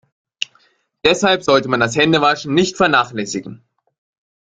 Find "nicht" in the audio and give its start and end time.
2.55-2.75